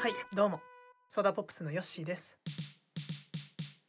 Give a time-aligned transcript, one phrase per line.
[0.00, 0.60] はいどうも。
[1.08, 2.36] ソーダポップスのヨッシーです。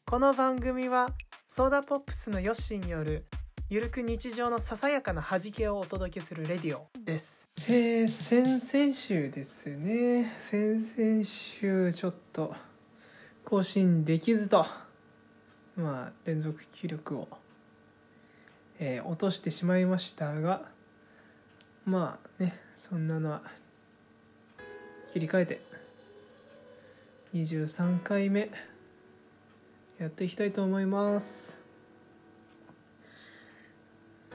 [0.08, 1.12] この番組は
[1.48, 3.28] ソーダポップスのヨッシーによる
[3.70, 7.48] ゆるく日常のささやかな弾けをお届けするレディオです。
[7.68, 10.34] えー、先々週ですね。
[10.40, 12.56] 先々週ちょっと
[13.46, 14.66] 更新できずと。
[15.76, 17.28] まあ連続記録を、
[18.80, 20.64] えー落としてしまいましたが
[21.86, 23.44] まあねそんなのは
[25.14, 25.69] 切り替えて
[27.34, 28.50] 23回目。
[30.00, 31.60] やっていきたいと思います。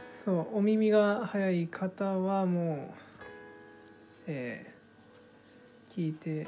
[0.07, 2.95] そうお耳が早い方はもう
[4.29, 6.47] えー聞いて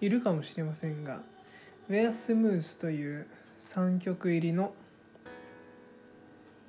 [0.00, 1.20] いるかもしれませんが
[1.90, 3.26] 「Where Smooth」という
[3.58, 4.74] 3曲入りの、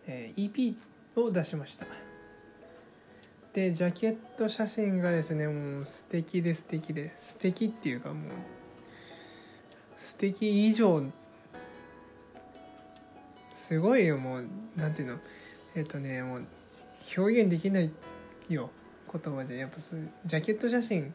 [0.07, 0.75] えー EP
[1.15, 2.06] を出しました。
[3.57, 8.19] でジャケット写真がですねもう素敵で素敵で素敵っていうかもう
[9.95, 11.01] 素敵以上
[13.51, 15.17] すごいよもうなんていうの
[15.75, 16.43] えっとねもう
[17.17, 17.91] 表現できない
[18.47, 18.69] よ
[19.11, 21.11] 言葉でやっぱそうジャケット写真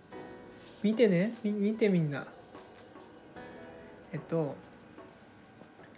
[0.82, 2.26] 見てね見てみんな。
[4.12, 4.56] えっと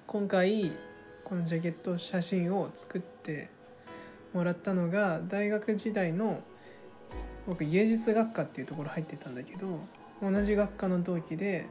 [0.07, 0.73] 今回
[1.25, 3.49] このジャケット写真を作って
[4.35, 6.43] もらったのが大学時代の
[7.47, 9.81] 僕芸術学科っていうところ入ってたんだけど
[10.21, 11.67] 同じ学科の同期で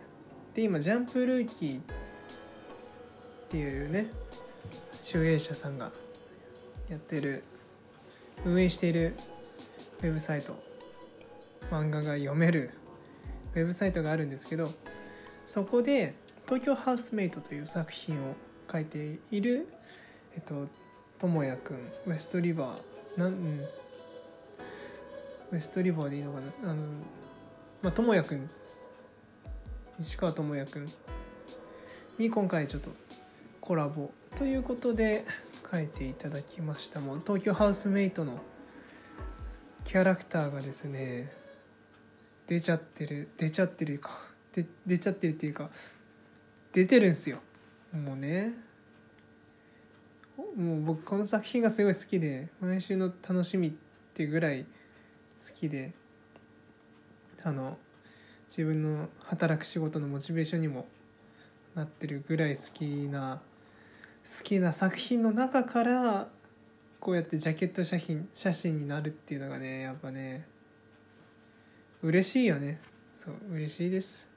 [0.54, 1.82] で今ジャンプルーキーっ
[3.50, 4.10] ていうね
[5.02, 5.92] 集英社さんが
[6.90, 7.44] やってる
[8.46, 9.16] 運営している
[10.02, 10.56] ウェブサイト
[11.72, 12.72] 漫画が読める
[13.56, 14.72] ウェブサイトがあるんですけど
[15.46, 16.14] そこで
[16.46, 18.36] 「東京ハウスメイト」という作品を
[18.72, 19.68] 書いている
[20.36, 20.68] えっと
[21.24, 21.78] 智也くん。
[22.06, 23.20] ウエストリバー。
[23.20, 23.60] なん、うん、
[25.54, 26.72] ウエストリバーでいいのかな？
[26.72, 26.84] あの
[27.82, 28.50] まあ智也くん。
[30.00, 30.92] 西川智也くん。
[32.18, 32.90] に今回ちょっと
[33.62, 34.12] コラボ。
[34.36, 35.26] ということで
[35.72, 38.40] 書いていただきましたもう東京ハウスメイトの
[39.86, 41.32] キャラクターがですね
[42.48, 43.30] 出ちゃってる。
[43.38, 44.20] 出ちゃってるか。
[44.54, 45.70] で出ちゃってるっていうか
[46.74, 47.38] 出てるんすよ。
[47.94, 48.52] もうね。
[50.56, 53.72] もう僕この作品がすごい好きで毎週の楽しみっ
[54.14, 55.94] ていうぐらい好きで
[57.44, 57.78] あの
[58.48, 60.86] 自分の働く仕事のモチベーションにも
[61.76, 63.42] なってるぐらい好きな
[64.24, 66.30] 好きな作品の中から
[67.00, 70.48] こうやってジャケット写真写真になるっていうのがねやっぱね
[72.02, 72.80] 嬉しいよね。
[73.14, 74.30] そう嬉しいです。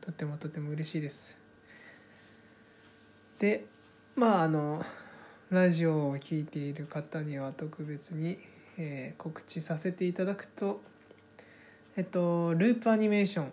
[0.00, 1.38] とてもとても嬉しいです。
[3.38, 3.66] で
[4.16, 4.84] まああの
[5.50, 8.38] ラジオを聴いている方には特別に、
[8.78, 10.80] えー告知させていただくと
[11.96, 13.52] えっとループアニメーション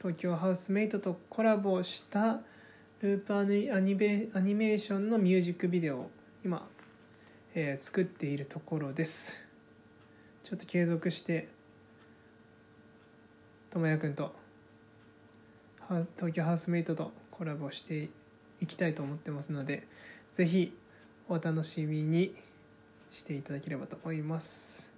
[0.00, 2.40] 東京ハウスメイトとコラボした
[3.00, 6.10] ループアニアニメアニメーションのミュージックビデオを
[6.44, 6.68] 今、
[7.54, 9.40] えー作っているところです。
[10.44, 11.48] ちょっと継続して
[13.70, 14.34] ともやくんと
[16.16, 18.08] 東京ハウスメイトとコラボして
[18.60, 19.86] いきたいと思ってますので
[20.32, 20.76] ぜひ
[21.28, 22.34] お楽しみに
[23.10, 24.92] していただければと思います。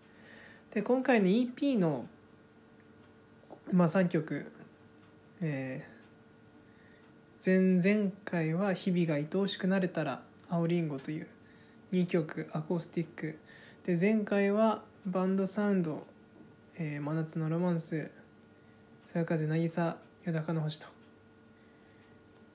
[0.73, 2.07] で今回の EP の、
[3.73, 4.51] まあ、3曲、
[5.43, 5.93] えー
[7.45, 11.27] 前々回は「日々が愛おしくなれたら青りんご」という
[11.91, 13.37] 2曲アコースティック。
[13.85, 16.07] で前回はバンドサウンド
[16.79, 18.09] 「えー真夏のロマンス」
[19.07, 20.87] 「そよ風渚よだかの星」と。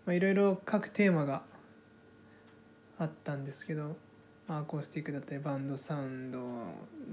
[0.06, 1.44] まあいろいろ各テーマが
[3.00, 3.96] あったんですけど、
[4.48, 6.40] アコースティックだったりバンドサウンド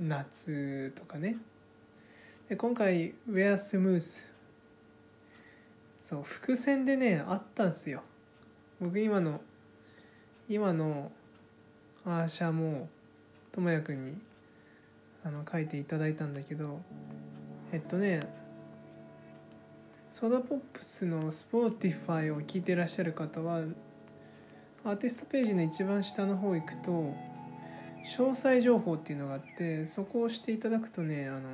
[0.00, 1.37] 夏とかね。
[2.49, 4.27] で今回「Where Smooth」
[6.00, 8.03] そう伏線でねあったんですよ。
[8.81, 9.41] 僕今の
[10.49, 11.11] 今の
[12.05, 12.89] アーシャも
[13.50, 14.19] ともやくんに
[15.25, 16.82] あの書いていただいたんだけど
[17.73, 18.20] えっとね
[20.12, 23.62] ソーダポップスの Spotify を聞いてらっしゃる方は
[24.84, 27.14] アーティストページの一番下の方行くと
[28.04, 31.48] 詳細情報っていうのがあってそこを押していただくとねあの、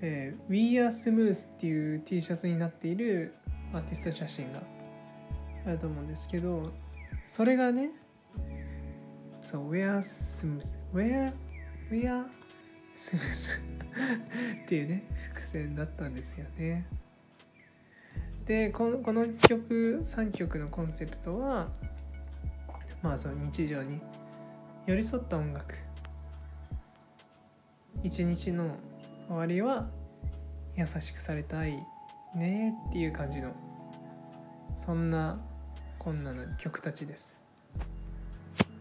[0.00, 3.34] えー We Are Smooth っていう T シャツになっている
[3.72, 4.62] アーティスト写真が
[5.66, 6.72] あると思うんですけど
[7.26, 7.90] それがね
[9.42, 10.62] そう We Are Smooth
[10.94, 11.32] Where
[11.90, 12.26] We Are
[12.96, 13.58] Smooth
[14.64, 16.86] っていうね伏線だったんですよね。
[18.46, 21.68] でこのこの曲3曲のコンセプトは
[23.00, 24.00] まあその日常に
[24.86, 25.74] 寄り添った音楽。
[28.02, 28.76] 一日の
[29.28, 29.88] 終わりは
[30.76, 31.78] 優しくされたい
[32.34, 33.54] ねっていう感じの
[34.76, 35.40] そんな
[36.00, 37.36] こんなの曲たちです。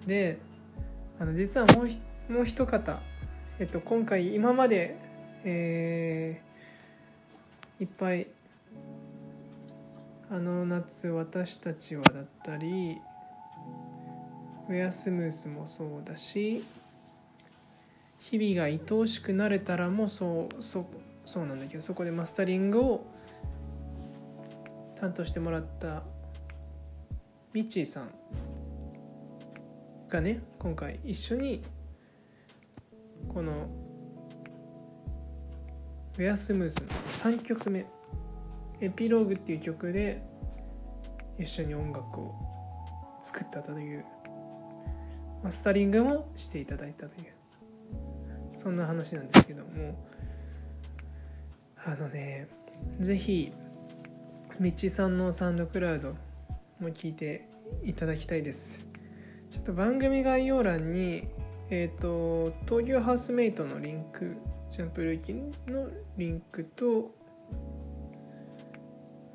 [0.07, 0.39] で
[1.19, 2.99] あの実はもうもう一方、
[3.59, 4.97] えっと、今回今まで、
[5.43, 6.51] えー
[7.81, 8.27] いっぱい
[10.33, 13.01] 「あの夏私たちは」だったり
[14.69, 16.63] 「ウェアスムース」もそうだし
[18.17, 20.85] 「日々が愛おしくなれたら」もそうそ
[21.25, 23.05] そうなんだけどそこでマスタリングを
[24.95, 26.03] 担当してもらった
[27.51, 28.09] ミッチーさん
[30.07, 31.61] がね今回一緒に
[33.27, 33.67] この
[36.17, 36.87] 「ウェアスムース」の。
[37.33, 37.85] 3曲目
[38.81, 40.21] 「エピローグ」っていう曲で
[41.37, 42.35] 一緒に音楽を
[43.21, 44.05] 作ったという
[45.43, 47.33] マスタリングもしていただいたという
[48.53, 49.97] そんな話なんですけども
[51.85, 52.47] あのね
[52.99, 53.51] ぜひ
[54.59, 56.09] みちさんのサウンドクラウド
[56.79, 57.47] も聞いて
[57.83, 58.85] いただきたいです。
[59.49, 61.27] ちょっと番組概要欄に
[61.69, 64.35] えっ、と東京ハウスメイトのリンク
[64.71, 67.15] ジャンプルーキンのリンクと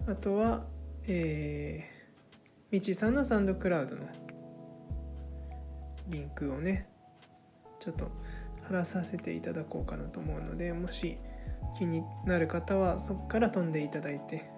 [0.07, 0.65] あとは
[1.09, 4.03] えー、みちさんのサンドクラウドの
[6.09, 6.89] リンクをね
[7.81, 8.11] ちょっと
[8.67, 11.19] 貼らさせていただこうかなと思うのでもし
[11.79, 14.51] 気になる方はそこから飛んでいただいて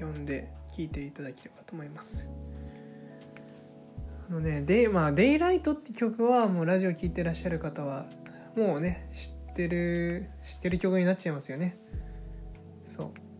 [0.00, 2.28] 読んで聞いていただければと思います。
[4.28, 8.06] あのねでまあ「デイライト」って曲はもうラジオ聴いてらっしゃる方は
[8.56, 11.76] もうね知ってる知ってる曲になっちゃいますよね。
[12.82, 13.33] そう。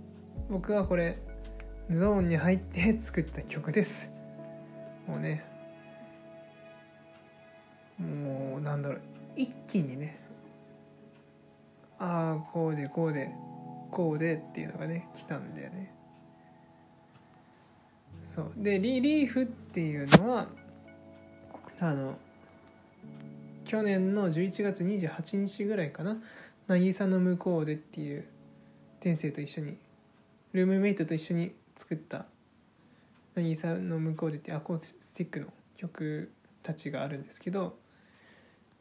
[0.49, 1.19] 僕はこれ
[1.91, 4.13] ゾーンに入って作った曲です。
[5.07, 5.45] もうね
[7.99, 9.01] もうなんだろう
[9.37, 10.19] 一気にね
[11.99, 13.31] ああこうでこうで
[13.91, 15.95] こうでっていうのがね来たんだよね。
[18.25, 18.53] そう。
[18.57, 20.49] でリリーフっていうのは
[21.81, 22.17] あの
[23.65, 26.19] 去年の11月28日ぐらいかな
[26.69, 28.25] 「渚の向こうで」っていう
[29.01, 29.79] 天性と一緒に
[30.55, 32.27] ルームメイトと一緒に作った
[33.35, 37.77] 「渚の向こうで」ってアコースティックの曲たちがあるんですけど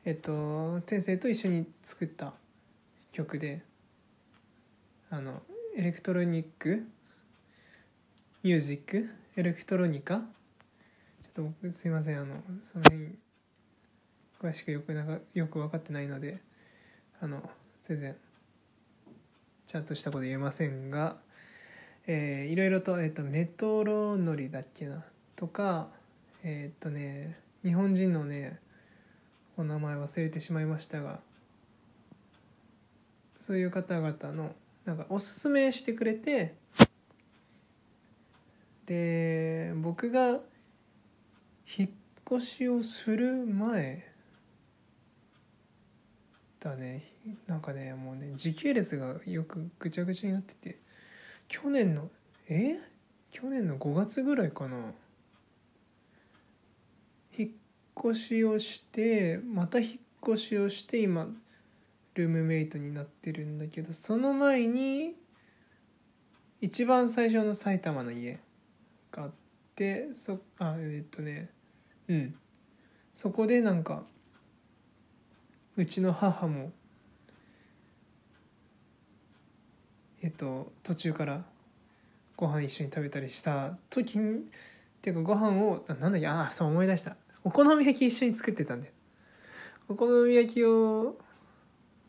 [0.06, 2.34] えっと天性と一緒に作った
[3.12, 3.64] 曲で
[5.10, 5.42] あの
[5.76, 6.86] エレクトロニック
[8.44, 10.24] ミュージックエレクトロニカちょ
[11.30, 12.36] っと僕すいませんあの
[12.72, 13.18] その辺
[14.40, 16.40] 詳しくよくなかよく分かってないので
[17.20, 17.50] あの
[17.82, 18.16] 全然
[19.66, 21.18] ちゃんとしたこと言えませんが、
[22.06, 25.06] えー、いろいろと,、えーと、メトロノリだっけな？
[25.36, 25.88] とか
[26.44, 28.60] えっ、とね日本人のね
[29.56, 31.20] お名前忘れてしまいましたが
[33.40, 34.54] そういう方々の
[34.84, 36.56] なんかおすすめしてくれて
[38.86, 40.40] で僕が
[41.78, 41.90] 引っ
[42.30, 44.12] 越しをする前
[46.60, 47.06] だね。
[47.48, 50.83] なんかねもうね時系列がよくぐちゃぐちゃになってて。
[51.54, 52.10] 去年の
[52.50, 52.80] え？
[53.30, 54.76] 去年の5月ぐらいかな。
[57.38, 57.50] 引っ
[58.12, 61.28] 越しをしてまた引っ越しをして今
[62.16, 65.14] ルームメイトになってるんだけどその前に
[66.60, 68.40] 一番最初の埼玉の家
[69.12, 69.32] があっ
[69.76, 71.52] てそあえっとね
[72.08, 72.36] うん。
[73.14, 74.02] そこでなんか
[75.78, 76.72] うちの母も
[80.24, 81.44] えっと途中から
[82.36, 84.40] ご飯一緒に食べたりした時にっ
[85.02, 87.16] ていうかご飯をなんだっけああそう思い出した。
[87.44, 88.92] お好み焼き一緒に作ってたんで
[89.90, 91.18] お好み焼きを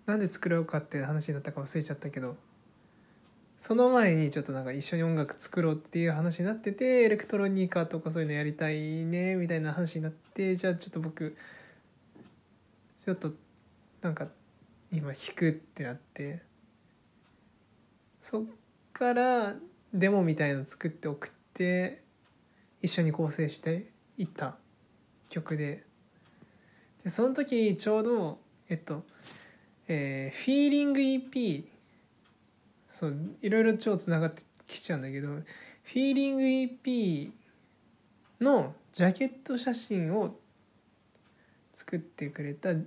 [0.07, 2.37] なんで作ろうかっていう話になったか忘れちゃったけど
[3.59, 11.37] その前にちょっとなんか一緒に音楽作ろうっていう話になっててエレクトロニカとかそういうのやりたいねみたいな話になってじゃあちょっと僕
[13.05, 13.33] ちょっと
[14.03, 14.29] なんか
[14.93, 16.54] 今弾くってなって。
[18.25, 18.45] そっ
[18.95, 19.55] から
[19.93, 22.01] デモみたいの作って送って
[22.81, 24.57] 一緒に構成していった
[25.29, 25.85] 曲で。
[27.03, 28.39] でその時ちょうど
[28.71, 29.05] えっと
[29.89, 31.65] えー、フィーリング EP
[32.89, 37.31] そういろいろ超つながってきちゃうんだけどフィーリング EP
[38.41, 40.35] のジャケット写真を
[41.75, 42.85] 作ってくれたジ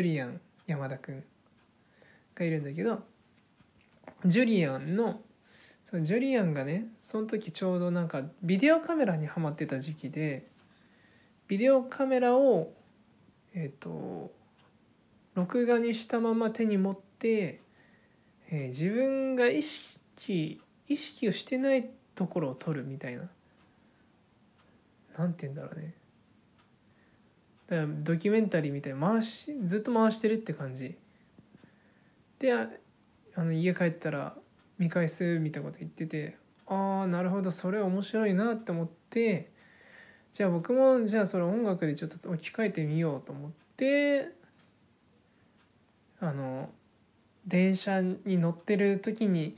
[0.00, 1.24] ュリアン山田くん
[2.34, 3.04] がいるんだけど
[4.24, 5.20] ジュリアンの
[5.84, 10.46] そのジュリアンがねその時ちょうどなんかビデオカメラにはまってた時期で
[11.46, 12.72] ビデオカメラを
[13.54, 14.30] えっ、ー、と
[15.34, 17.60] 録画にしたまま手に持って、
[18.50, 23.28] えー自分が意識意識をしてないところを撮るみたいな。
[25.16, 25.94] なんて言うんだろうね。
[27.68, 30.96] だからドキュメンタリーみたいに回しずっと回してるって感じ。
[32.38, 32.52] で
[33.34, 34.34] あの家帰ったら
[34.78, 39.50] 見返すみたいなこと言っててああなるほどそれ面白いなって思って
[40.32, 44.30] じゃあ僕もじゃあそれ音楽でちょっと置き換えてみようと思って
[46.20, 46.68] あの
[47.46, 49.56] 電車に乗ってる時に、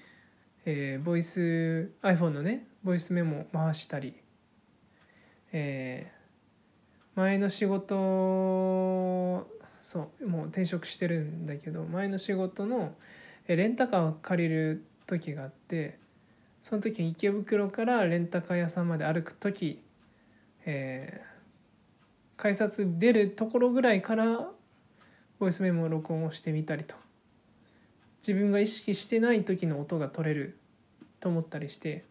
[0.64, 4.14] えーボイス iPhone のねボイスメモ回したり、
[5.52, 6.20] えー
[7.16, 7.94] 前の仕事
[9.82, 12.94] そうもう転職してるんだけど前の仕事の
[13.46, 15.98] レンタカーを借りる時があって
[16.62, 19.82] その時池袋からレンタカー屋さんまで歩く時、
[20.64, 21.30] えー
[22.40, 24.48] 改札出るところぐらいから
[25.38, 26.94] ボイスメモを録音をしてみたりと。
[28.26, 30.56] 自分が意識してない時の音が取れる
[31.20, 32.06] と思ったりして。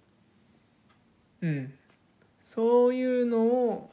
[1.42, 1.74] うん。
[2.44, 3.90] そういうのを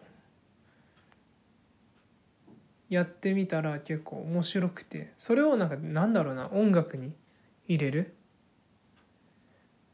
[2.90, 5.14] やってみたら結構面白くて。
[5.16, 7.14] それをなんかなんだろうな音楽に
[7.68, 8.06] 入れる？
[8.06, 8.10] っ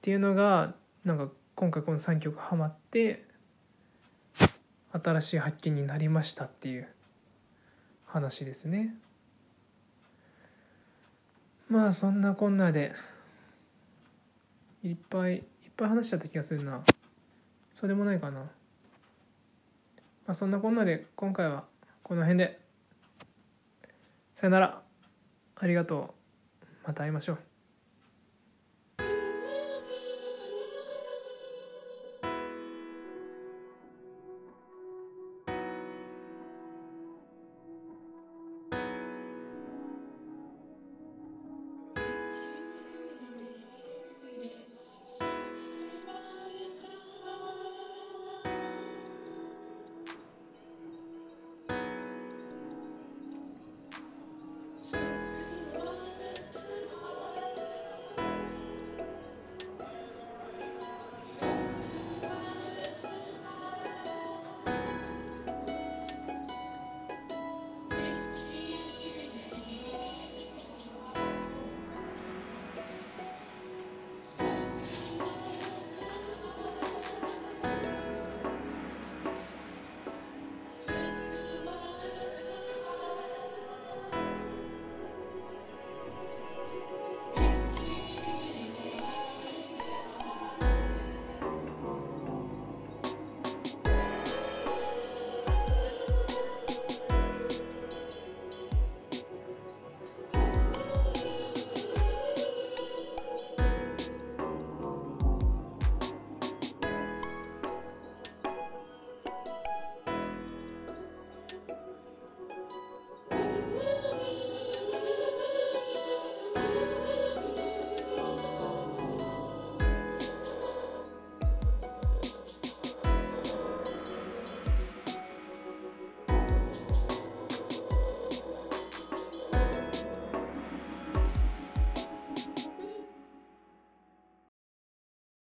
[0.03, 0.75] ていうのが
[1.05, 3.25] なんか今回この3曲ハマって
[4.93, 6.89] 新しい発見になりましたっていう
[8.07, 8.95] 話ですね。
[11.69, 12.93] まあそんなこんなで
[14.83, 15.43] いっぱいいっ
[15.77, 16.83] ぱい話しちゃった気がするな。
[17.73, 18.41] そうでもないかな。
[18.41, 18.49] ま
[20.29, 21.65] あそんなこんなで今回は
[22.03, 22.61] この辺で。
[24.35, 24.83] さよなら。
[25.57, 26.15] ありがと
[26.65, 26.67] う。
[26.87, 27.52] また会いましょう。